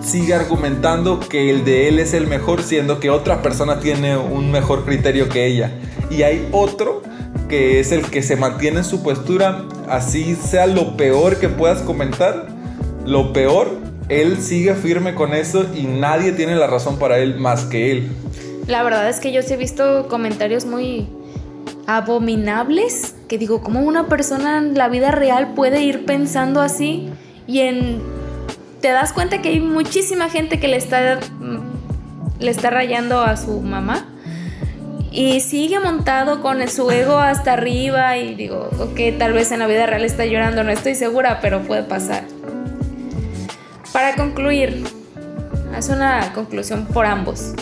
sigue 0.02 0.32
argumentando 0.32 1.20
que 1.20 1.50
el 1.50 1.64
de 1.66 1.88
él 1.88 1.99
es 1.99 2.14
el 2.14 2.26
mejor, 2.26 2.62
siendo 2.62 2.99
que 2.99 3.11
otra 3.11 3.42
persona 3.42 3.78
tiene 3.80 4.16
un 4.16 4.50
mejor 4.50 4.87
criterio 4.87 5.28
que 5.28 5.46
ella. 5.46 5.70
Y 6.11 6.22
hay 6.22 6.49
otro 6.50 7.02
que 7.49 7.80
es 7.80 7.92
el 7.92 8.02
que 8.11 8.22
se 8.22 8.37
mantiene 8.37 8.78
en 8.78 8.84
su 8.84 9.02
postura, 9.02 9.64
así 9.87 10.34
sea 10.34 10.66
lo 10.66 10.96
peor 10.96 11.38
que 11.38 11.50
puedas 11.50 11.82
comentar, 11.82 12.46
lo 13.04 13.34
peor, 13.34 13.68
él 14.08 14.38
sigue 14.40 14.75
firme 14.75 15.14
con 15.14 15.34
eso 15.34 15.66
y 15.75 15.82
nadie 15.82 16.32
tiene 16.32 16.56
la 16.56 16.66
razón 16.66 16.99
para 16.99 17.18
él 17.18 17.38
más 17.38 17.64
que 17.64 17.92
él. 17.92 18.08
La 18.66 18.82
verdad 18.82 19.08
es 19.11 19.20
que 19.20 19.32
yo 19.32 19.42
sí 19.42 19.52
he 19.54 19.56
visto 19.58 20.08
comentarios 20.08 20.64
muy 20.64 21.08
abominables 21.86 23.14
que 23.28 23.38
digo, 23.38 23.62
¿cómo 23.62 23.80
una 23.80 24.06
persona 24.06 24.58
en 24.58 24.74
la 24.76 24.88
vida 24.88 25.10
real 25.10 25.54
puede 25.54 25.82
ir 25.82 26.04
pensando 26.04 26.60
así? 26.60 27.10
Y 27.46 27.60
en 27.60 28.02
te 28.80 28.88
das 28.88 29.12
cuenta 29.12 29.40
que 29.40 29.50
hay 29.50 29.60
muchísima 29.60 30.28
gente 30.28 30.58
que 30.58 30.68
le 30.68 30.76
está 30.76 31.20
le 32.38 32.50
está 32.50 32.70
rayando 32.70 33.20
a 33.20 33.36
su 33.36 33.60
mamá 33.60 34.08
y 35.12 35.40
sigue 35.40 35.78
montado 35.78 36.40
con 36.40 36.66
su 36.68 36.90
ego 36.90 37.18
hasta 37.18 37.52
arriba 37.52 38.16
y 38.16 38.34
digo, 38.34 38.70
ok, 38.80 39.18
tal 39.18 39.34
vez 39.34 39.52
en 39.52 39.58
la 39.58 39.66
vida 39.66 39.86
real 39.86 40.04
está 40.04 40.24
llorando, 40.24 40.64
no 40.64 40.70
estoy 40.70 40.94
segura, 40.94 41.40
pero 41.40 41.62
puede 41.62 41.82
pasar. 41.82 42.24
Para 43.92 44.16
concluir, 44.16 44.84
haz 45.76 45.90
una 45.90 46.32
conclusión 46.32 46.86
por 46.86 47.04
ambos. 47.04 47.52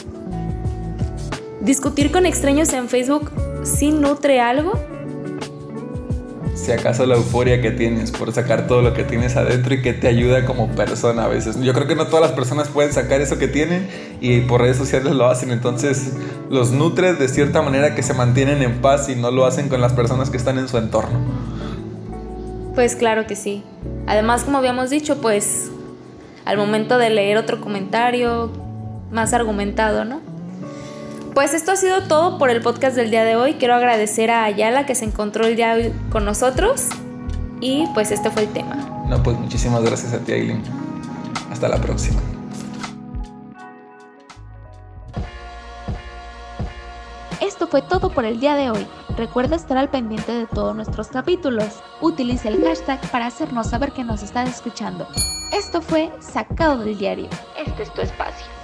Discutir 1.60 2.12
con 2.12 2.24
extraños 2.24 2.72
en 2.72 2.88
Facebook 2.88 3.32
sí 3.62 3.92
nutre 3.92 4.40
algo? 4.40 4.72
si 6.60 6.72
acaso 6.72 7.06
la 7.06 7.14
euforia 7.14 7.62
que 7.62 7.70
tienes 7.70 8.10
por 8.10 8.32
sacar 8.32 8.66
todo 8.66 8.82
lo 8.82 8.92
que 8.92 9.02
tienes 9.02 9.36
adentro 9.36 9.74
y 9.74 9.82
que 9.82 9.94
te 9.94 10.08
ayuda 10.08 10.44
como 10.44 10.68
persona 10.68 11.24
a 11.24 11.28
veces. 11.28 11.58
Yo 11.60 11.72
creo 11.72 11.86
que 11.86 11.96
no 11.96 12.06
todas 12.06 12.20
las 12.20 12.32
personas 12.32 12.68
pueden 12.68 12.92
sacar 12.92 13.20
eso 13.20 13.38
que 13.38 13.48
tienen 13.48 13.88
y 14.20 14.40
por 14.40 14.60
redes 14.60 14.76
sociales 14.76 15.14
lo 15.14 15.26
hacen, 15.26 15.50
entonces 15.52 16.12
los 16.50 16.70
nutre 16.72 17.14
de 17.14 17.28
cierta 17.28 17.62
manera 17.62 17.94
que 17.94 18.02
se 18.02 18.12
mantienen 18.12 18.62
en 18.62 18.82
paz 18.82 19.08
y 19.08 19.16
no 19.16 19.30
lo 19.30 19.46
hacen 19.46 19.68
con 19.68 19.80
las 19.80 19.94
personas 19.94 20.28
que 20.28 20.36
están 20.36 20.58
en 20.58 20.68
su 20.68 20.76
entorno. 20.76 21.18
Pues 22.74 22.94
claro 22.94 23.26
que 23.26 23.36
sí. 23.36 23.64
Además, 24.06 24.44
como 24.44 24.58
habíamos 24.58 24.90
dicho, 24.90 25.20
pues 25.20 25.70
al 26.44 26.58
momento 26.58 26.98
de 26.98 27.10
leer 27.10 27.38
otro 27.38 27.60
comentario 27.60 28.50
más 29.10 29.32
argumentado, 29.32 30.04
¿no? 30.04 30.20
Pues 31.40 31.54
esto 31.54 31.72
ha 31.72 31.76
sido 31.76 32.02
todo 32.02 32.36
por 32.36 32.50
el 32.50 32.60
podcast 32.60 32.94
del 32.94 33.10
día 33.10 33.24
de 33.24 33.34
hoy. 33.34 33.54
Quiero 33.54 33.72
agradecer 33.74 34.30
a 34.30 34.44
Ayala 34.44 34.84
que 34.84 34.94
se 34.94 35.06
encontró 35.06 35.46
el 35.46 35.56
día 35.56 35.74
de 35.74 35.86
hoy 35.86 35.94
con 36.12 36.26
nosotros. 36.26 36.88
Y 37.62 37.86
pues 37.94 38.10
este 38.10 38.30
fue 38.30 38.42
el 38.42 38.50
tema. 38.50 38.76
No, 39.08 39.22
pues 39.22 39.38
muchísimas 39.38 39.82
gracias 39.82 40.12
a 40.12 40.18
ti, 40.18 40.32
Aileen. 40.32 40.62
Hasta 41.50 41.66
la 41.70 41.78
próxima. 41.78 42.20
Esto 47.40 47.66
fue 47.68 47.80
todo 47.80 48.10
por 48.10 48.26
el 48.26 48.38
día 48.38 48.54
de 48.54 48.70
hoy. 48.70 48.86
Recuerda 49.16 49.56
estar 49.56 49.78
al 49.78 49.88
pendiente 49.88 50.32
de 50.32 50.44
todos 50.44 50.76
nuestros 50.76 51.08
capítulos. 51.08 51.80
Utiliza 52.02 52.50
el 52.50 52.62
hashtag 52.62 53.00
para 53.10 53.28
hacernos 53.28 53.68
saber 53.68 53.92
que 53.92 54.04
nos 54.04 54.22
estás 54.22 54.46
escuchando. 54.46 55.08
Esto 55.54 55.80
fue 55.80 56.12
Sacado 56.20 56.84
del 56.84 56.98
Diario. 56.98 57.30
Este 57.56 57.84
es 57.84 57.94
tu 57.94 58.02
espacio. 58.02 58.59